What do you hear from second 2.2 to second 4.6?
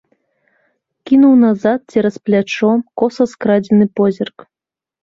плячо, коса скрадзены позірк.